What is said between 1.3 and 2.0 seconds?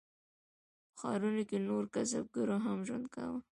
کې نورو